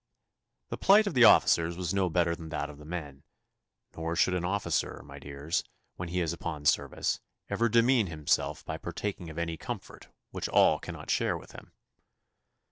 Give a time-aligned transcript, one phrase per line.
[0.69, 3.21] The plight of the officers was no better than that of the men,
[3.95, 5.63] nor should an officer, my dears,
[5.95, 7.19] when he is upon service,
[7.51, 11.71] ever demean himself by partaking of any comfort which all cannot share with him.